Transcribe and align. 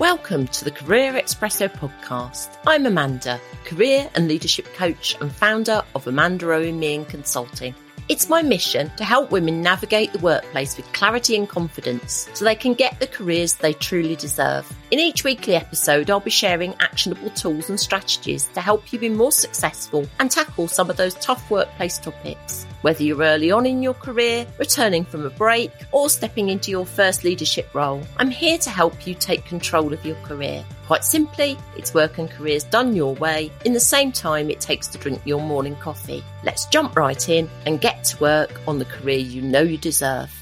Welcome 0.00 0.46
to 0.46 0.64
the 0.64 0.70
Career 0.70 1.12
Espresso 1.12 1.68
podcast. 1.68 2.56
I'm 2.66 2.86
Amanda, 2.86 3.38
career 3.66 4.08
and 4.14 4.28
leadership 4.28 4.64
coach 4.72 5.14
and 5.20 5.30
founder 5.30 5.82
of 5.94 6.06
Amanda 6.06 6.50
Owen 6.50 6.80
Meehan 6.80 7.04
Consulting. 7.04 7.74
It's 8.08 8.30
my 8.30 8.40
mission 8.40 8.90
to 8.96 9.04
help 9.04 9.30
women 9.30 9.60
navigate 9.60 10.14
the 10.14 10.18
workplace 10.20 10.78
with 10.78 10.90
clarity 10.94 11.36
and 11.36 11.46
confidence 11.46 12.30
so 12.32 12.46
they 12.46 12.54
can 12.54 12.72
get 12.72 12.98
the 12.98 13.06
careers 13.06 13.56
they 13.56 13.74
truly 13.74 14.16
deserve. 14.16 14.74
In 14.90 14.98
each 14.98 15.22
weekly 15.22 15.54
episode, 15.54 16.08
I'll 16.08 16.20
be 16.20 16.30
sharing 16.30 16.72
actionable 16.80 17.28
tools 17.28 17.68
and 17.68 17.78
strategies 17.78 18.46
to 18.54 18.62
help 18.62 18.94
you 18.94 18.98
be 18.98 19.10
more 19.10 19.32
successful 19.32 20.06
and 20.18 20.30
tackle 20.30 20.66
some 20.66 20.88
of 20.88 20.96
those 20.96 21.14
tough 21.16 21.50
workplace 21.50 21.98
topics. 21.98 22.66
Whether 22.82 23.02
you're 23.02 23.22
early 23.22 23.50
on 23.50 23.66
in 23.66 23.82
your 23.82 23.92
career, 23.92 24.46
returning 24.56 25.04
from 25.04 25.26
a 25.26 25.30
break, 25.30 25.70
or 25.92 26.08
stepping 26.08 26.48
into 26.48 26.70
your 26.70 26.86
first 26.86 27.24
leadership 27.24 27.74
role, 27.74 28.02
I'm 28.16 28.30
here 28.30 28.56
to 28.56 28.70
help 28.70 29.06
you 29.06 29.14
take 29.14 29.44
control 29.44 29.92
of 29.92 30.02
your 30.06 30.16
career. 30.22 30.64
Quite 30.86 31.04
simply, 31.04 31.58
it's 31.76 31.92
work 31.92 32.16
and 32.16 32.30
careers 32.30 32.64
done 32.64 32.96
your 32.96 33.14
way 33.16 33.52
in 33.66 33.74
the 33.74 33.80
same 33.80 34.12
time 34.12 34.48
it 34.48 34.60
takes 34.60 34.86
to 34.88 34.98
drink 34.98 35.20
your 35.26 35.42
morning 35.42 35.76
coffee. 35.76 36.24
Let's 36.42 36.64
jump 36.66 36.96
right 36.96 37.28
in 37.28 37.50
and 37.66 37.82
get 37.82 38.02
to 38.04 38.20
work 38.20 38.58
on 38.66 38.78
the 38.78 38.86
career 38.86 39.18
you 39.18 39.42
know 39.42 39.60
you 39.60 39.76
deserve. 39.76 40.32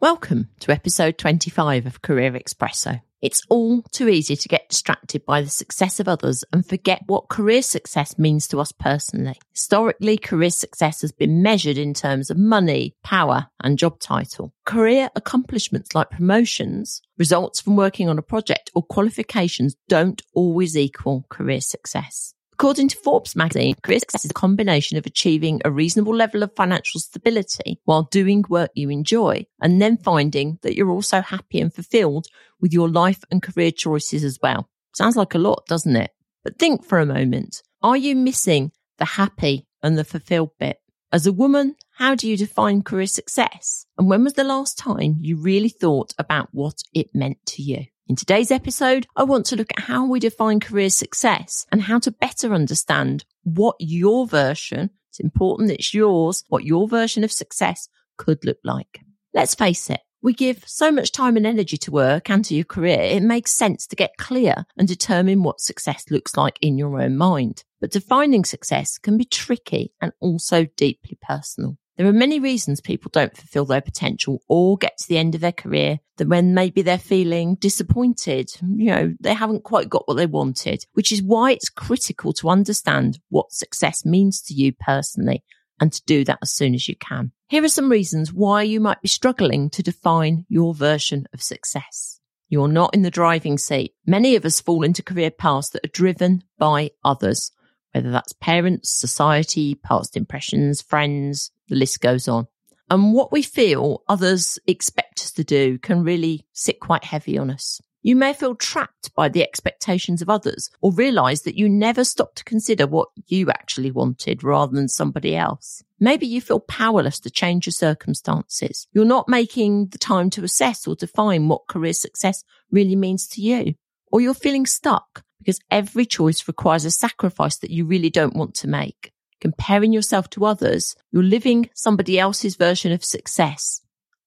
Welcome 0.00 0.48
to 0.60 0.72
episode 0.72 1.18
25 1.18 1.84
of 1.84 2.00
Career 2.00 2.32
Espresso. 2.32 3.02
It's 3.24 3.40
all 3.48 3.80
too 3.90 4.10
easy 4.10 4.36
to 4.36 4.48
get 4.48 4.68
distracted 4.68 5.24
by 5.24 5.40
the 5.40 5.48
success 5.48 5.98
of 5.98 6.08
others 6.08 6.44
and 6.52 6.64
forget 6.64 7.00
what 7.06 7.30
career 7.30 7.62
success 7.62 8.18
means 8.18 8.46
to 8.48 8.60
us 8.60 8.70
personally. 8.70 9.40
Historically, 9.50 10.18
career 10.18 10.50
success 10.50 11.00
has 11.00 11.10
been 11.10 11.42
measured 11.42 11.78
in 11.78 11.94
terms 11.94 12.28
of 12.28 12.36
money, 12.36 12.94
power, 13.02 13.46
and 13.62 13.78
job 13.78 13.98
title. 13.98 14.52
Career 14.66 15.08
accomplishments 15.16 15.94
like 15.94 16.10
promotions, 16.10 17.00
results 17.16 17.62
from 17.62 17.76
working 17.76 18.10
on 18.10 18.18
a 18.18 18.22
project, 18.22 18.70
or 18.74 18.82
qualifications 18.82 19.74
don't 19.88 20.20
always 20.34 20.76
equal 20.76 21.24
career 21.30 21.62
success. 21.62 22.34
According 22.54 22.86
to 22.90 22.96
Forbes 22.98 23.34
magazine, 23.34 23.74
career 23.82 23.98
success 23.98 24.24
is 24.24 24.30
a 24.30 24.34
combination 24.34 24.96
of 24.96 25.06
achieving 25.06 25.60
a 25.64 25.72
reasonable 25.72 26.14
level 26.14 26.44
of 26.44 26.54
financial 26.54 27.00
stability 27.00 27.80
while 27.84 28.04
doing 28.04 28.44
work 28.48 28.70
you 28.76 28.90
enjoy 28.90 29.44
and 29.60 29.82
then 29.82 29.96
finding 29.96 30.60
that 30.62 30.76
you're 30.76 30.92
also 30.92 31.20
happy 31.20 31.60
and 31.60 31.74
fulfilled 31.74 32.28
with 32.60 32.72
your 32.72 32.88
life 32.88 33.24
and 33.32 33.42
career 33.42 33.72
choices 33.72 34.22
as 34.22 34.38
well. 34.40 34.68
Sounds 34.94 35.16
like 35.16 35.34
a 35.34 35.38
lot, 35.38 35.66
doesn't 35.66 35.96
it? 35.96 36.12
But 36.44 36.60
think 36.60 36.84
for 36.84 37.00
a 37.00 37.06
moment. 37.06 37.60
Are 37.82 37.96
you 37.96 38.14
missing 38.14 38.70
the 38.98 39.04
happy 39.04 39.66
and 39.82 39.98
the 39.98 40.04
fulfilled 40.04 40.50
bit? 40.60 40.78
As 41.10 41.26
a 41.26 41.32
woman, 41.32 41.74
how 41.96 42.14
do 42.14 42.28
you 42.28 42.36
define 42.36 42.82
career 42.82 43.08
success? 43.08 43.84
And 43.98 44.08
when 44.08 44.22
was 44.22 44.34
the 44.34 44.44
last 44.44 44.78
time 44.78 45.16
you 45.18 45.36
really 45.38 45.68
thought 45.70 46.14
about 46.20 46.50
what 46.52 46.84
it 46.94 47.12
meant 47.16 47.44
to 47.46 47.62
you? 47.62 47.86
In 48.06 48.16
today's 48.16 48.50
episode, 48.50 49.06
I 49.16 49.22
want 49.22 49.46
to 49.46 49.56
look 49.56 49.70
at 49.74 49.84
how 49.84 50.04
we 50.04 50.20
define 50.20 50.60
career 50.60 50.90
success 50.90 51.64
and 51.72 51.80
how 51.80 51.98
to 52.00 52.10
better 52.10 52.52
understand 52.52 53.24
what 53.44 53.76
your 53.78 54.26
version, 54.26 54.90
it's 55.08 55.20
important 55.20 55.70
it's 55.70 55.94
yours, 55.94 56.44
what 56.48 56.64
your 56.64 56.86
version 56.86 57.24
of 57.24 57.32
success 57.32 57.88
could 58.18 58.44
look 58.44 58.58
like. 58.62 59.00
Let's 59.32 59.54
face 59.54 59.88
it, 59.88 60.00
we 60.20 60.34
give 60.34 60.64
so 60.66 60.92
much 60.92 61.12
time 61.12 61.38
and 61.38 61.46
energy 61.46 61.78
to 61.78 61.90
work 61.90 62.28
and 62.28 62.44
to 62.44 62.54
your 62.54 62.66
career, 62.66 63.00
it 63.00 63.22
makes 63.22 63.52
sense 63.52 63.86
to 63.86 63.96
get 63.96 64.18
clear 64.18 64.66
and 64.76 64.86
determine 64.86 65.42
what 65.42 65.62
success 65.62 66.04
looks 66.10 66.36
like 66.36 66.58
in 66.60 66.76
your 66.76 67.00
own 67.00 67.16
mind. 67.16 67.64
But 67.80 67.92
defining 67.92 68.44
success 68.44 68.98
can 68.98 69.16
be 69.16 69.24
tricky 69.24 69.94
and 70.02 70.12
also 70.20 70.66
deeply 70.76 71.16
personal. 71.22 71.78
There 71.96 72.08
are 72.08 72.12
many 72.12 72.40
reasons 72.40 72.80
people 72.80 73.10
don't 73.12 73.36
fulfill 73.36 73.66
their 73.66 73.80
potential 73.80 74.42
or 74.48 74.76
get 74.76 74.98
to 74.98 75.08
the 75.08 75.18
end 75.18 75.34
of 75.36 75.40
their 75.40 75.52
career 75.52 76.00
that 76.16 76.28
when 76.28 76.52
maybe 76.54 76.82
they're 76.82 76.98
feeling 76.98 77.54
disappointed, 77.56 78.50
you 78.60 78.86
know, 78.86 79.14
they 79.20 79.34
haven't 79.34 79.62
quite 79.62 79.88
got 79.88 80.06
what 80.08 80.14
they 80.16 80.26
wanted, 80.26 80.84
which 80.94 81.12
is 81.12 81.22
why 81.22 81.52
it's 81.52 81.68
critical 81.68 82.32
to 82.34 82.48
understand 82.48 83.20
what 83.28 83.52
success 83.52 84.04
means 84.04 84.42
to 84.42 84.54
you 84.54 84.72
personally 84.72 85.44
and 85.80 85.92
to 85.92 86.02
do 86.06 86.24
that 86.24 86.38
as 86.42 86.52
soon 86.52 86.74
as 86.74 86.88
you 86.88 86.96
can. 86.96 87.30
Here 87.48 87.62
are 87.62 87.68
some 87.68 87.90
reasons 87.90 88.32
why 88.32 88.62
you 88.62 88.80
might 88.80 89.02
be 89.02 89.08
struggling 89.08 89.70
to 89.70 89.82
define 89.82 90.46
your 90.48 90.74
version 90.74 91.26
of 91.32 91.42
success. 91.42 92.18
You're 92.48 92.68
not 92.68 92.94
in 92.94 93.02
the 93.02 93.10
driving 93.10 93.58
seat. 93.58 93.94
Many 94.06 94.34
of 94.34 94.44
us 94.44 94.60
fall 94.60 94.82
into 94.82 95.02
career 95.02 95.30
paths 95.30 95.70
that 95.70 95.84
are 95.84 95.88
driven 95.88 96.42
by 96.58 96.90
others 97.04 97.52
whether 97.94 98.10
that's 98.10 98.32
parents, 98.34 98.90
society, 98.90 99.76
past 99.76 100.16
impressions, 100.16 100.82
friends, 100.82 101.52
the 101.68 101.76
list 101.76 102.00
goes 102.00 102.26
on. 102.26 102.48
And 102.90 103.14
what 103.14 103.32
we 103.32 103.42
feel 103.42 104.02
others 104.08 104.58
expect 104.66 105.20
us 105.20 105.32
to 105.32 105.44
do 105.44 105.78
can 105.78 106.02
really 106.02 106.46
sit 106.52 106.80
quite 106.80 107.04
heavy 107.04 107.38
on 107.38 107.50
us. 107.50 107.80
You 108.02 108.16
may 108.16 108.34
feel 108.34 108.54
trapped 108.54 109.14
by 109.14 109.30
the 109.30 109.42
expectations 109.42 110.20
of 110.20 110.28
others 110.28 110.68
or 110.82 110.92
realize 110.92 111.42
that 111.42 111.56
you 111.56 111.70
never 111.70 112.04
stop 112.04 112.34
to 112.34 112.44
consider 112.44 112.86
what 112.86 113.08
you 113.28 113.48
actually 113.48 113.90
wanted 113.90 114.44
rather 114.44 114.74
than 114.74 114.88
somebody 114.88 115.34
else. 115.34 115.82
Maybe 115.98 116.26
you 116.26 116.42
feel 116.42 116.60
powerless 116.60 117.18
to 117.20 117.30
change 117.30 117.64
your 117.64 117.72
circumstances. 117.72 118.86
You're 118.92 119.06
not 119.06 119.26
making 119.26 119.86
the 119.86 119.96
time 119.96 120.28
to 120.30 120.44
assess 120.44 120.86
or 120.86 120.96
define 120.96 121.48
what 121.48 121.66
career 121.66 121.94
success 121.94 122.44
really 122.70 122.96
means 122.96 123.26
to 123.28 123.40
you. 123.40 123.74
Or 124.12 124.20
you're 124.20 124.34
feeling 124.34 124.66
stuck 124.66 125.24
because 125.44 125.60
every 125.70 126.06
choice 126.06 126.48
requires 126.48 126.84
a 126.84 126.90
sacrifice 126.90 127.58
that 127.58 127.70
you 127.70 127.84
really 127.84 128.10
don't 128.10 128.36
want 128.36 128.54
to 128.54 128.68
make. 128.68 129.12
Comparing 129.40 129.92
yourself 129.92 130.30
to 130.30 130.46
others, 130.46 130.96
you're 131.12 131.22
living 131.22 131.68
somebody 131.74 132.18
else's 132.18 132.56
version 132.56 132.92
of 132.92 133.04
success 133.04 133.82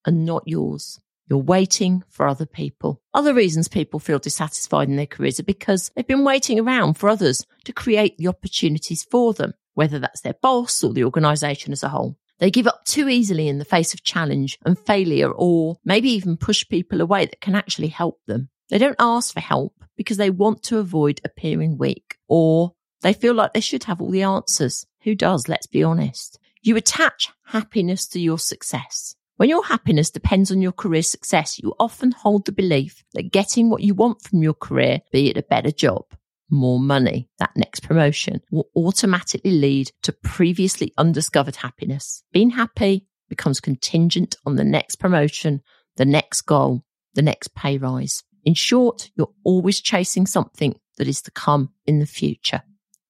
and 0.06 0.25
not 0.25 0.44
yours. 0.45 1.00
You're 1.27 1.39
waiting 1.39 2.03
for 2.07 2.27
other 2.27 2.45
people. 2.45 3.01
Other 3.13 3.33
reasons 3.33 3.67
people 3.67 4.00
feel 4.00 4.19
dissatisfied 4.19 4.88
in 4.88 4.95
their 4.95 5.07
careers 5.07 5.39
are 5.39 5.44
because 5.44 5.89
they've 5.95 6.07
been 6.07 6.23
waiting 6.23 6.59
around 6.59 6.94
for 6.94 7.09
others 7.09 7.45
to 7.66 7.73
create 7.73 8.17
the 8.17 8.27
opportunities 8.27 9.03
for 9.03 9.33
them, 9.33 9.53
whether 9.73 9.97
that's 9.97 10.22
their 10.22 10.35
boss 10.41 10.83
or 10.83 10.94
the 10.94 11.03
organization 11.03 11.73
as 11.73 11.83
a 11.83 11.89
whole. 11.89 12.16
They 12.39 12.51
give 12.51 12.67
up 12.67 12.85
too 12.85 13.09
easily 13.09 13.47
in 13.47 13.57
the 13.57 13.66
face 13.66 13.95
of 13.95 14.03
challenge 14.03 14.59
and 14.63 14.77
failure, 14.77 15.31
or 15.31 15.77
maybe 15.83 16.11
even 16.11 16.38
push 16.38 16.63
people 16.69 17.01
away 17.01 17.25
that 17.25 17.41
can 17.41 17.56
actually 17.56 17.88
help 17.88 18.19
them. 18.27 18.50
They 18.69 18.77
don't 18.77 18.95
ask 19.00 19.33
for 19.33 19.39
help 19.39 19.76
because 19.97 20.18
they 20.18 20.30
want 20.30 20.63
to 20.63 20.78
avoid 20.78 21.19
appearing 21.25 21.78
weak 21.78 22.18
or 22.28 22.74
they 23.02 23.13
feel 23.13 23.34
like 23.34 23.53
they 23.53 23.59
should 23.59 23.84
have 23.85 24.02
all 24.02 24.12
the 24.12 24.24
answers. 24.24 24.85
Who 25.02 25.16
does? 25.16 25.47
Let's 25.47 25.68
be 25.68 25.84
honest. 25.84 26.40
You 26.62 26.75
attach 26.78 27.30
happiness 27.46 28.07
to 28.09 28.19
your 28.19 28.40
success. 28.40 29.16
When 29.38 29.50
your 29.50 29.66
happiness 29.66 30.09
depends 30.09 30.52
on 30.52 30.62
your 30.62 30.72
career 30.72 31.03
success, 31.03 31.59
you 31.59 31.75
often 31.80 32.12
hold 32.12 32.46
the 32.46 32.52
belief 32.52 33.03
that 33.13 33.31
getting 33.31 33.69
what 33.69 33.84
you 33.84 33.94
want 33.94 34.24
from 34.24 34.41
your 34.41 34.56
career, 34.56 35.02
be 35.12 35.30
it 35.30 35.38
a 35.38 35.44
better 35.44 35.69
job, 35.72 36.06
more 36.50 36.80
money, 36.80 37.30
that 37.38 37.56
next 37.56 37.81
promotion, 37.81 38.41
will 38.52 38.68
automatically 38.75 39.52
lead 39.52 39.91
to 40.02 40.12
previously 40.12 40.91
undiscovered 40.97 41.57
happiness. 41.57 42.24
Being 42.34 42.50
happy 42.50 43.06
becomes 43.30 43.59
contingent 43.59 44.36
on 44.46 44.56
the 44.56 44.63
next 44.63 44.96
promotion, 44.96 45.62
the 45.97 46.06
next 46.06 46.41
goal, 46.41 46.84
the 47.13 47.22
next 47.22 47.53
pay 47.53 47.78
rise. 47.78 48.24
In 48.47 48.53
short, 48.53 49.12
you're 49.18 49.34
always 49.44 49.81
chasing 49.81 50.25
something 50.25 50.80
that 50.96 51.09
is 51.09 51.22
to 51.24 51.31
come 51.31 51.74
in 51.85 52.00
the 52.00 52.06
future. 52.06 52.62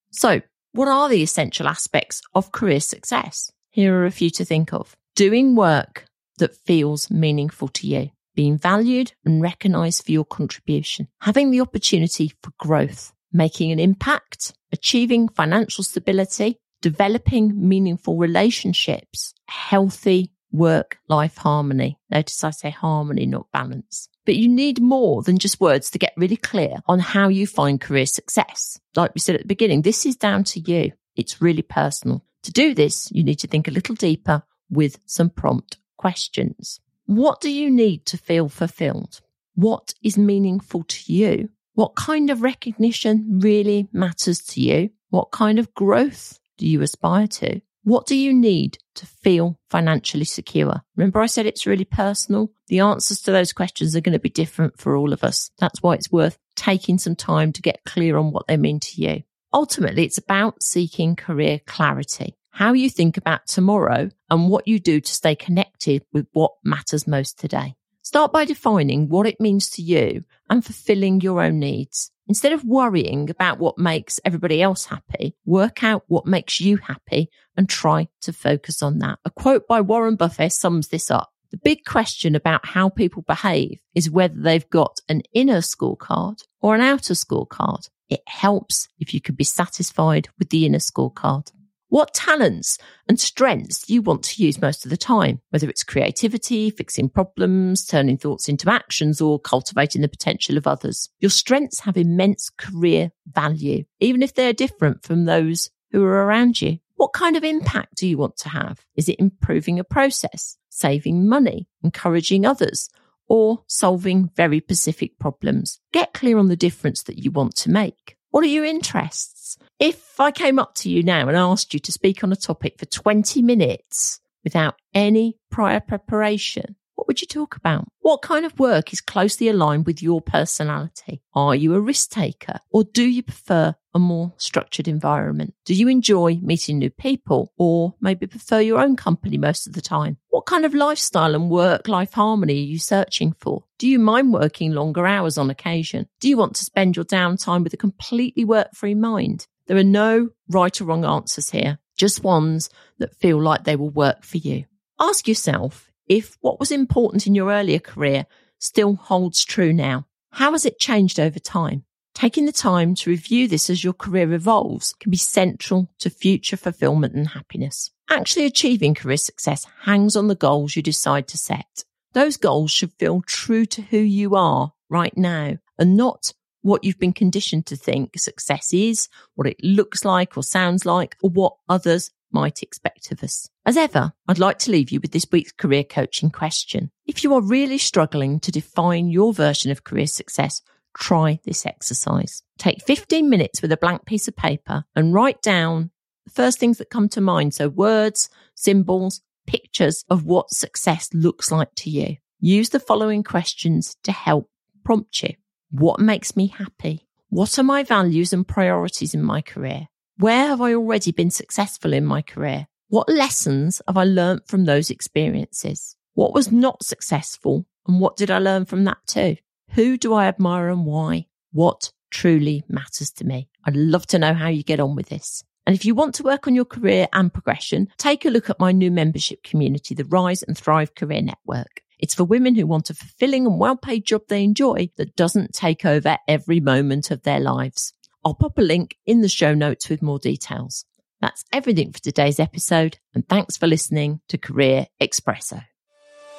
So 0.09 0.41
what 0.71 0.87
are 0.87 1.09
the 1.09 1.21
essential 1.21 1.67
aspects 1.67 2.23
of 2.33 2.51
career 2.51 2.79
success? 2.79 3.51
Here 3.69 3.93
are 3.93 4.07
a 4.07 4.11
few 4.11 4.31
to 4.31 4.43
think 4.43 4.73
of. 4.73 4.95
Doing 5.15 5.55
work 5.55 6.07
that 6.39 6.57
feels 6.65 7.11
meaningful 7.11 7.67
to 7.67 7.85
you, 7.85 8.09
being 8.33 8.57
valued 8.57 9.13
and 9.25 9.39
recognized 9.39 10.03
for 10.05 10.11
your 10.11 10.25
contribution, 10.25 11.07
having 11.21 11.51
the 11.51 11.61
opportunity 11.61 12.33
for 12.41 12.51
growth, 12.57 13.13
making 13.31 13.71
an 13.71 13.79
impact, 13.79 14.53
achieving 14.71 15.29
financial 15.29 15.83
stability, 15.83 16.57
developing 16.81 17.69
meaningful 17.69 18.17
relationships, 18.17 19.35
healthy 19.47 20.31
work 20.51 20.97
life 21.07 21.37
harmony. 21.37 21.99
Notice 22.09 22.43
I 22.43 22.49
say 22.49 22.71
harmony, 22.71 23.27
not 23.27 23.51
balance. 23.53 24.09
But 24.27 24.35
you 24.35 24.49
need 24.49 24.81
more 24.81 25.23
than 25.23 25.39
just 25.39 25.61
words 25.61 25.89
to 25.89 25.97
get 25.97 26.11
really 26.17 26.35
clear 26.35 26.81
on 26.85 26.99
how 26.99 27.29
you 27.29 27.47
find 27.47 27.79
career 27.79 28.05
success. 28.05 28.77
Like 28.93 29.15
we 29.15 29.21
said 29.21 29.35
at 29.35 29.41
the 29.41 29.47
beginning, 29.47 29.83
this 29.83 30.05
is 30.05 30.17
down 30.17 30.43
to 30.43 30.59
you. 30.59 30.91
It's 31.15 31.41
really 31.41 31.61
personal. 31.61 32.25
To 32.43 32.51
do 32.51 32.73
this, 32.73 33.09
you 33.09 33.23
need 33.23 33.39
to 33.39 33.47
think 33.47 33.69
a 33.69 33.71
little 33.71 33.95
deeper 33.95 34.43
with 34.69 34.99
some 35.05 35.29
prompt 35.29 35.77
questions. 35.95 36.81
What 37.05 37.39
do 37.39 37.49
you 37.49 37.71
need 37.71 38.05
to 38.07 38.17
feel 38.17 38.49
fulfilled? 38.49 39.21
What 39.55 39.93
is 40.03 40.17
meaningful 40.17 40.83
to 40.83 41.13
you? 41.13 41.47
What 41.75 41.95
kind 41.95 42.29
of 42.29 42.41
recognition 42.41 43.39
really 43.41 43.87
matters 43.93 44.41
to 44.47 44.59
you? 44.59 44.89
What 45.09 45.31
kind 45.31 45.57
of 45.57 45.73
growth 45.73 46.37
do 46.57 46.67
you 46.67 46.81
aspire 46.81 47.27
to? 47.27 47.61
What 47.87 48.05
do 48.05 48.17
you 48.17 48.33
need 48.33 48.79
to 48.95 49.05
feel 49.05 49.57
financially 49.69 50.25
secure? 50.25 50.81
Remember, 50.97 51.21
I 51.21 51.25
said 51.27 51.45
it's 51.45 51.65
really 51.65 51.85
personal. 51.85 52.51
The 52.67 52.81
answers 52.81 53.21
to 53.21 53.31
those 53.31 53.53
questions 53.53 53.95
are 53.95 54.01
going 54.01 54.11
to 54.11 54.19
be 54.19 54.27
different 54.27 54.77
for 54.77 54.97
all 54.97 55.13
of 55.13 55.23
us. 55.23 55.51
That's 55.57 55.81
why 55.81 55.93
it's 55.93 56.11
worth 56.11 56.37
taking 56.57 56.97
some 56.97 57.15
time 57.15 57.53
to 57.53 57.61
get 57.61 57.85
clear 57.85 58.17
on 58.17 58.33
what 58.33 58.45
they 58.45 58.57
mean 58.57 58.81
to 58.81 59.01
you. 59.01 59.23
Ultimately, 59.53 60.03
it's 60.03 60.17
about 60.17 60.61
seeking 60.61 61.15
career 61.15 61.61
clarity, 61.65 62.35
how 62.49 62.73
you 62.73 62.89
think 62.89 63.15
about 63.15 63.47
tomorrow 63.47 64.09
and 64.29 64.49
what 64.49 64.67
you 64.67 64.79
do 64.79 64.99
to 64.99 65.13
stay 65.13 65.35
connected 65.35 66.03
with 66.11 66.27
what 66.33 66.51
matters 66.65 67.07
most 67.07 67.39
today. 67.39 67.75
Start 68.01 68.33
by 68.33 68.43
defining 68.43 69.07
what 69.07 69.27
it 69.27 69.39
means 69.39 69.69
to 69.69 69.81
you 69.81 70.25
and 70.49 70.65
fulfilling 70.65 71.21
your 71.21 71.41
own 71.41 71.59
needs. 71.59 72.11
Instead 72.27 72.51
of 72.51 72.63
worrying 72.65 73.29
about 73.29 73.57
what 73.57 73.77
makes 73.77 74.19
everybody 74.25 74.61
else 74.61 74.85
happy, 74.85 75.35
work 75.45 75.83
out 75.83 76.03
what 76.07 76.25
makes 76.25 76.59
you 76.59 76.77
happy 76.77 77.29
and 77.55 77.69
try 77.69 78.07
to 78.21 78.33
focus 78.33 78.83
on 78.83 78.99
that. 78.99 79.19
A 79.23 79.29
quote 79.29 79.67
by 79.67 79.81
Warren 79.81 80.15
Buffett 80.15 80.51
sums 80.51 80.89
this 80.89 81.09
up. 81.09 81.31
The 81.51 81.57
big 81.57 81.85
question 81.85 82.35
about 82.35 82.65
how 82.65 82.89
people 82.89 83.21
behave 83.21 83.79
is 83.95 84.11
whether 84.11 84.35
they've 84.37 84.69
got 84.69 84.99
an 85.07 85.21
inner 85.33 85.59
scorecard 85.59 86.41
or 86.59 86.75
an 86.75 86.81
outer 86.81 87.13
scorecard. 87.13 87.89
It 88.09 88.21
helps 88.27 88.89
if 88.99 89.13
you 89.13 89.21
can 89.21 89.35
be 89.35 89.45
satisfied 89.45 90.27
with 90.37 90.49
the 90.49 90.65
inner 90.65 90.79
scorecard. 90.79 91.51
What 91.89 92.13
talents 92.13 92.77
and 93.07 93.17
strengths 93.17 93.85
do 93.85 93.93
you 93.93 94.01
want 94.01 94.23
to 94.23 94.43
use 94.43 94.61
most 94.61 94.85
of 94.85 94.91
the 94.91 94.97
time? 94.97 95.39
Whether 95.51 95.69
it's 95.69 95.85
creativity, 95.85 96.69
fixing 96.69 97.07
problems, 97.07 97.85
turning 97.85 98.17
thoughts 98.17 98.49
into 98.49 98.69
actions, 98.69 99.21
or 99.21 99.39
cultivating 99.39 100.01
the 100.01 100.09
potential 100.09 100.57
of 100.57 100.67
others. 100.67 101.09
Your 101.19 101.29
strengths 101.29 101.81
have 101.81 101.95
immense 101.95 102.49
career 102.49 103.11
value, 103.25 103.85
even 104.01 104.21
if 104.21 104.33
they're 104.33 104.51
different 104.51 105.03
from 105.03 105.25
those 105.25 105.69
who 105.91 106.03
are 106.03 106.25
around 106.25 106.61
you. 106.61 106.79
What 106.95 107.13
kind 107.13 107.37
of 107.37 107.45
impact 107.45 107.95
do 107.95 108.07
you 108.07 108.17
want 108.17 108.35
to 108.37 108.49
have? 108.49 108.83
Is 108.95 109.07
it 109.07 109.19
improving 109.19 109.79
a 109.79 109.85
process, 109.85 110.57
saving 110.69 111.29
money, 111.29 111.69
encouraging 111.83 112.45
others, 112.45 112.89
or 113.29 113.63
solving 113.67 114.29
very 114.35 114.59
specific 114.59 115.19
problems? 115.19 115.79
Get 115.93 116.13
clear 116.13 116.37
on 116.37 116.49
the 116.49 116.57
difference 116.57 117.03
that 117.03 117.23
you 117.23 117.31
want 117.31 117.55
to 117.57 117.71
make. 117.71 118.17
What 118.31 118.43
are 118.43 118.47
your 118.47 118.65
interests? 118.65 119.36
If 119.79 120.19
I 120.19 120.31
came 120.31 120.59
up 120.59 120.75
to 120.75 120.89
you 120.89 121.03
now 121.03 121.27
and 121.27 121.37
asked 121.37 121.73
you 121.73 121.79
to 121.81 121.91
speak 121.91 122.23
on 122.23 122.31
a 122.31 122.35
topic 122.35 122.79
for 122.79 122.85
20 122.85 123.41
minutes 123.41 124.19
without 124.43 124.75
any 124.93 125.37
prior 125.49 125.79
preparation, 125.79 126.75
what 126.97 127.07
would 127.07 127.21
you 127.21 127.27
talk 127.27 127.55
about? 127.55 127.87
What 127.99 128.23
kind 128.23 128.43
of 128.43 128.57
work 128.59 128.91
is 128.91 129.01
closely 129.01 129.47
aligned 129.49 129.85
with 129.85 130.01
your 130.01 130.19
personality? 130.19 131.21
Are 131.33 131.53
you 131.53 131.75
a 131.75 131.79
risk 131.79 132.09
taker 132.09 132.59
or 132.71 132.83
do 132.85 133.03
you 133.03 133.21
prefer 133.21 133.75
a 133.93 133.99
more 133.99 134.33
structured 134.37 134.87
environment? 134.87 135.53
Do 135.63 135.75
you 135.75 135.87
enjoy 135.89 136.39
meeting 136.41 136.79
new 136.79 136.89
people 136.89 137.53
or 137.55 137.93
maybe 138.01 138.25
prefer 138.25 138.61
your 138.61 138.79
own 138.79 138.95
company 138.95 139.37
most 139.37 139.67
of 139.67 139.73
the 139.73 139.81
time? 139.81 140.17
What 140.29 140.47
kind 140.47 140.65
of 140.65 140.73
lifestyle 140.73 141.35
and 141.35 141.51
work 141.51 141.87
life 141.87 142.13
harmony 142.13 142.53
are 142.53 142.71
you 142.71 142.79
searching 142.79 143.35
for? 143.39 143.63
Do 143.77 143.87
you 143.87 143.99
mind 143.99 144.33
working 144.33 144.71
longer 144.71 145.05
hours 145.05 145.37
on 145.37 145.51
occasion? 145.51 146.07
Do 146.19 146.27
you 146.27 146.35
want 146.35 146.55
to 146.55 146.65
spend 146.65 146.95
your 146.95 147.05
downtime 147.05 147.63
with 147.63 147.73
a 147.73 147.77
completely 147.77 148.43
work 148.43 148.73
free 148.73 148.95
mind? 148.95 149.45
There 149.67 149.77
are 149.77 149.83
no 149.83 150.29
right 150.49 150.81
or 150.81 150.85
wrong 150.85 151.05
answers 151.05 151.51
here, 151.51 151.77
just 151.95 152.23
ones 152.23 152.71
that 152.97 153.15
feel 153.15 153.39
like 153.39 153.65
they 153.65 153.75
will 153.75 153.91
work 153.91 154.23
for 154.23 154.37
you. 154.37 154.65
Ask 154.99 155.27
yourself 155.27 155.86
if 156.07 156.37
what 156.41 156.59
was 156.59 156.71
important 156.71 157.27
in 157.27 157.35
your 157.35 157.51
earlier 157.51 157.79
career 157.79 158.25
still 158.59 158.95
holds 158.95 159.45
true 159.45 159.73
now. 159.73 160.05
How 160.31 160.51
has 160.51 160.65
it 160.65 160.79
changed 160.79 161.19
over 161.19 161.39
time? 161.39 161.83
Taking 162.13 162.45
the 162.45 162.51
time 162.51 162.95
to 162.95 163.09
review 163.11 163.47
this 163.47 163.69
as 163.69 163.83
your 163.83 163.93
career 163.93 164.33
evolves 164.33 164.95
can 164.99 165.11
be 165.11 165.17
central 165.17 165.89
to 165.99 166.09
future 166.09 166.57
fulfillment 166.57 167.13
and 167.13 167.27
happiness. 167.27 167.91
Actually 168.09 168.45
achieving 168.45 168.95
career 168.95 169.17
success 169.17 169.67
hangs 169.83 170.15
on 170.15 170.27
the 170.27 170.35
goals 170.35 170.75
you 170.75 170.81
decide 170.81 171.27
to 171.27 171.37
set. 171.37 171.83
Those 172.13 172.37
goals 172.37 172.71
should 172.71 172.93
feel 172.93 173.21
true 173.21 173.65
to 173.67 173.81
who 173.83 173.97
you 173.97 174.35
are 174.35 174.73
right 174.89 175.15
now 175.15 175.57
and 175.77 175.95
not 175.95 176.33
what 176.61 176.83
you've 176.83 176.99
been 176.99 177.13
conditioned 177.13 177.65
to 177.67 177.75
think 177.75 178.17
success 178.17 178.73
is, 178.73 179.09
what 179.35 179.47
it 179.47 179.57
looks 179.63 180.03
like 180.03 180.37
or 180.37 180.43
sounds 180.43 180.85
like, 180.85 181.15
or 181.21 181.29
what 181.29 181.53
others 181.69 182.11
might 182.31 182.61
expect 182.61 183.11
of 183.11 183.23
us. 183.23 183.49
As 183.65 183.77
ever, 183.77 184.13
I'd 184.27 184.39
like 184.39 184.59
to 184.59 184.71
leave 184.71 184.91
you 184.91 184.99
with 184.99 185.11
this 185.11 185.27
week's 185.31 185.51
career 185.51 185.83
coaching 185.83 186.29
question. 186.29 186.91
If 187.05 187.23
you 187.23 187.33
are 187.33 187.41
really 187.41 187.77
struggling 187.77 188.39
to 188.41 188.51
define 188.51 189.09
your 189.09 189.33
version 189.33 189.71
of 189.71 189.83
career 189.83 190.07
success, 190.07 190.61
try 190.97 191.39
this 191.45 191.65
exercise. 191.65 192.43
Take 192.57 192.83
15 192.83 193.29
minutes 193.29 193.61
with 193.61 193.71
a 193.71 193.77
blank 193.77 194.05
piece 194.05 194.27
of 194.27 194.35
paper 194.35 194.85
and 194.95 195.13
write 195.13 195.41
down 195.41 195.91
the 196.25 196.31
first 196.31 196.59
things 196.59 196.77
that 196.77 196.89
come 196.89 197.09
to 197.09 197.21
mind. 197.21 197.53
So 197.53 197.69
words, 197.69 198.29
symbols, 198.55 199.21
pictures 199.45 200.03
of 200.09 200.25
what 200.25 200.51
success 200.51 201.09
looks 201.13 201.51
like 201.51 201.73
to 201.75 201.89
you. 201.89 202.17
Use 202.39 202.69
the 202.69 202.79
following 202.79 203.23
questions 203.23 203.95
to 204.03 204.11
help 204.11 204.49
prompt 204.83 205.23
you. 205.23 205.33
What 205.71 205.99
makes 205.99 206.35
me 206.35 206.47
happy? 206.47 207.07
What 207.29 207.57
are 207.57 207.63
my 207.63 207.83
values 207.83 208.31
and 208.31 208.47
priorities 208.47 209.13
in 209.13 209.23
my 209.23 209.41
career? 209.41 209.87
Where 210.19 210.47
have 210.47 210.61
I 210.61 210.73
already 210.73 211.11
been 211.11 211.29
successful 211.29 211.93
in 211.93 212.03
my 212.03 212.23
career? 212.23 212.65
What 212.87 213.07
lessons 213.07 213.83
have 213.87 213.97
I 213.97 214.03
learnt 214.03 214.47
from 214.47 214.65
those 214.65 214.89
experiences? 214.89 215.95
What 216.15 216.33
was 216.33 216.51
not 216.51 216.83
successful 216.83 217.67
and 217.87 217.99
what 217.99 218.17
did 218.17 218.31
I 218.31 218.39
learn 218.39 218.65
from 218.65 218.83
that 218.85 218.97
too? 219.05 219.35
Who 219.75 219.95
do 219.95 220.15
I 220.15 220.25
admire 220.25 220.69
and 220.69 220.87
why? 220.87 221.27
What 221.51 221.91
truly 222.09 222.63
matters 222.67 223.11
to 223.11 223.25
me? 223.25 223.47
I'd 223.63 223.75
love 223.75 224.07
to 224.07 224.17
know 224.17 224.33
how 224.33 224.47
you 224.47 224.63
get 224.63 224.79
on 224.79 224.95
with 224.95 225.09
this. 225.09 225.43
And 225.67 225.75
if 225.75 225.85
you 225.85 225.93
want 225.93 226.15
to 226.15 226.23
work 226.23 226.47
on 226.47 226.55
your 226.55 226.65
career 226.65 227.07
and 227.13 227.31
progression, 227.31 227.89
take 227.99 228.25
a 228.25 228.31
look 228.31 228.49
at 228.49 228.59
my 228.59 228.71
new 228.71 228.89
membership 228.89 229.43
community, 229.43 229.93
the 229.93 230.05
Rise 230.05 230.41
and 230.41 230.57
Thrive 230.57 230.95
Career 230.95 231.21
Network. 231.21 231.83
It's 231.99 232.15
for 232.15 232.23
women 232.23 232.55
who 232.55 232.65
want 232.65 232.89
a 232.89 232.95
fulfilling 232.95 233.45
and 233.45 233.59
well 233.59 233.77
paid 233.77 234.05
job 234.05 234.23
they 234.27 234.43
enjoy 234.43 234.89
that 234.97 235.15
doesn't 235.15 235.53
take 235.53 235.85
over 235.85 236.17
every 236.27 236.59
moment 236.59 237.11
of 237.11 237.21
their 237.21 237.39
lives. 237.39 237.93
I'll 238.27 238.33
pop 238.33 238.57
a 238.57 238.61
link 238.61 238.97
in 239.05 239.21
the 239.21 239.29
show 239.29 239.53
notes 239.53 239.87
with 239.87 240.01
more 240.01 240.19
details. 240.19 240.83
That's 241.21 241.45
everything 241.53 241.93
for 241.93 242.01
today's 242.01 242.41
episode, 242.41 242.99
and 243.15 243.25
thanks 243.25 243.55
for 243.55 243.67
listening 243.67 244.19
to 244.27 244.37
Career 244.37 244.87
Espresso. 244.99 245.63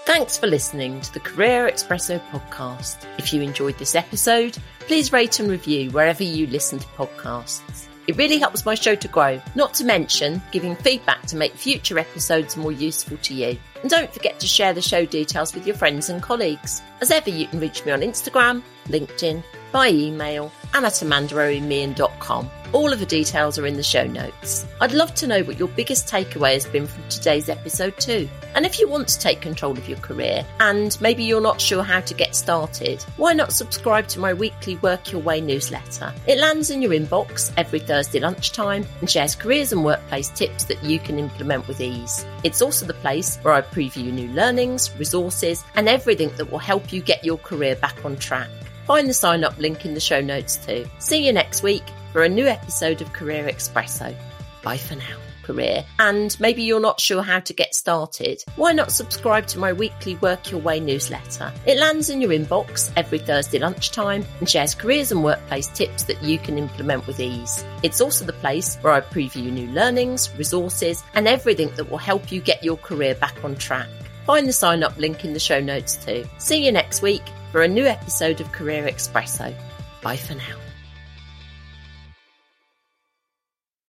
Thanks 0.04 0.36
for 0.36 0.48
listening 0.48 1.00
to 1.00 1.14
the 1.14 1.20
Career 1.20 1.66
Espresso 1.66 2.20
podcast. 2.28 3.06
If 3.16 3.32
you 3.32 3.40
enjoyed 3.40 3.78
this 3.78 3.94
episode, 3.94 4.58
please 4.80 5.14
rate 5.14 5.40
and 5.40 5.48
review 5.48 5.90
wherever 5.90 6.22
you 6.22 6.46
listen 6.48 6.78
to 6.78 6.86
podcasts. 6.88 7.88
It 8.06 8.18
really 8.18 8.36
helps 8.36 8.66
my 8.66 8.74
show 8.74 8.94
to 8.94 9.08
grow, 9.08 9.40
not 9.54 9.72
to 9.74 9.84
mention 9.86 10.42
giving 10.50 10.76
feedback 10.76 11.22
to 11.28 11.36
make 11.36 11.54
future 11.54 11.98
episodes 11.98 12.58
more 12.58 12.70
useful 12.70 13.16
to 13.16 13.32
you. 13.32 13.58
And 13.80 13.90
don't 13.90 14.12
forget 14.12 14.38
to 14.40 14.46
share 14.46 14.74
the 14.74 14.82
show 14.82 15.06
details 15.06 15.54
with 15.54 15.66
your 15.66 15.76
friends 15.76 16.10
and 16.10 16.22
colleagues. 16.22 16.82
As 17.00 17.10
ever, 17.10 17.30
you 17.30 17.46
can 17.46 17.60
reach 17.60 17.86
me 17.86 17.92
on 17.92 18.00
Instagram, 18.00 18.62
LinkedIn, 18.88 19.42
by 19.72 19.88
email, 19.88 20.52
and 20.74 20.84
at 20.84 20.92
amandaoemian.com. 20.92 22.50
All 22.72 22.92
of 22.92 23.00
the 23.00 23.06
details 23.06 23.58
are 23.58 23.66
in 23.66 23.76
the 23.76 23.82
show 23.82 24.06
notes. 24.06 24.66
I'd 24.82 24.92
love 24.92 25.14
to 25.16 25.26
know 25.26 25.42
what 25.42 25.58
your 25.58 25.68
biggest 25.68 26.06
takeaway 26.06 26.52
has 26.52 26.66
been 26.66 26.86
from 26.86 27.08
today's 27.08 27.48
episode, 27.48 27.96
too. 27.98 28.28
And 28.54 28.66
if 28.66 28.78
you 28.78 28.86
want 28.86 29.08
to 29.08 29.18
take 29.18 29.40
control 29.40 29.72
of 29.72 29.88
your 29.88 29.98
career 29.98 30.44
and 30.60 31.00
maybe 31.00 31.24
you're 31.24 31.40
not 31.40 31.62
sure 31.62 31.82
how 31.82 32.00
to 32.00 32.12
get 32.12 32.36
started, 32.36 33.02
why 33.16 33.32
not 33.32 33.52
subscribe 33.52 34.06
to 34.08 34.20
my 34.20 34.34
weekly 34.34 34.76
Work 34.76 35.12
Your 35.12 35.22
Way 35.22 35.40
newsletter? 35.40 36.12
It 36.26 36.38
lands 36.38 36.68
in 36.68 36.82
your 36.82 36.92
inbox 36.92 37.52
every 37.56 37.80
Thursday 37.80 38.20
lunchtime 38.20 38.84
and 39.00 39.08
shares 39.08 39.34
careers 39.34 39.72
and 39.72 39.82
workplace 39.82 40.28
tips 40.28 40.64
that 40.64 40.84
you 40.84 40.98
can 40.98 41.18
implement 41.18 41.66
with 41.68 41.80
ease. 41.80 42.26
It's 42.44 42.60
also 42.60 42.84
the 42.84 42.94
place 42.94 43.38
where 43.38 43.54
I 43.54 43.62
preview 43.62 44.12
new 44.12 44.28
learnings, 44.32 44.94
resources, 44.98 45.64
and 45.74 45.88
everything 45.88 46.30
that 46.36 46.50
will 46.50 46.58
help 46.58 46.92
you 46.92 47.00
get 47.00 47.24
your 47.24 47.38
career 47.38 47.76
back 47.76 48.04
on 48.04 48.16
track. 48.16 48.50
Find 48.88 49.06
the 49.06 49.12
sign 49.12 49.44
up 49.44 49.58
link 49.58 49.84
in 49.84 49.92
the 49.92 50.00
show 50.00 50.22
notes 50.22 50.56
too. 50.56 50.86
See 50.98 51.26
you 51.26 51.30
next 51.30 51.62
week 51.62 51.82
for 52.10 52.22
a 52.22 52.28
new 52.28 52.46
episode 52.46 53.02
of 53.02 53.12
Career 53.12 53.44
Espresso. 53.44 54.16
Bye 54.62 54.78
for 54.78 54.96
now, 54.96 55.18
career. 55.42 55.84
And 55.98 56.34
maybe 56.40 56.62
you're 56.62 56.80
not 56.80 56.98
sure 56.98 57.22
how 57.22 57.40
to 57.40 57.52
get 57.52 57.74
started. 57.74 58.42
Why 58.56 58.72
not 58.72 58.90
subscribe 58.90 59.46
to 59.48 59.58
my 59.58 59.74
weekly 59.74 60.16
Work 60.16 60.50
Your 60.50 60.62
Way 60.62 60.80
newsletter? 60.80 61.52
It 61.66 61.78
lands 61.78 62.08
in 62.08 62.22
your 62.22 62.30
inbox 62.30 62.90
every 62.96 63.18
Thursday 63.18 63.58
lunchtime 63.58 64.24
and 64.38 64.48
shares 64.48 64.74
careers 64.74 65.12
and 65.12 65.22
workplace 65.22 65.66
tips 65.66 66.04
that 66.04 66.22
you 66.22 66.38
can 66.38 66.56
implement 66.56 67.06
with 67.06 67.20
ease. 67.20 67.66
It's 67.82 68.00
also 68.00 68.24
the 68.24 68.32
place 68.32 68.76
where 68.76 68.94
I 68.94 69.02
preview 69.02 69.52
new 69.52 69.70
learnings, 69.72 70.34
resources, 70.38 71.04
and 71.12 71.28
everything 71.28 71.68
that 71.76 71.90
will 71.90 71.98
help 71.98 72.32
you 72.32 72.40
get 72.40 72.64
your 72.64 72.78
career 72.78 73.14
back 73.16 73.44
on 73.44 73.54
track. 73.56 73.90
Find 74.24 74.48
the 74.48 74.52
sign 74.54 74.82
up 74.82 74.96
link 74.96 75.26
in 75.26 75.34
the 75.34 75.40
show 75.40 75.60
notes 75.60 76.02
too. 76.02 76.24
See 76.38 76.64
you 76.64 76.72
next 76.72 77.02
week 77.02 77.22
for 77.50 77.62
a 77.62 77.68
new 77.68 77.86
episode 77.86 78.40
of 78.40 78.52
Career 78.52 78.84
Espresso. 78.84 79.54
Bye 80.02 80.16
for 80.16 80.34
now. 80.34 80.67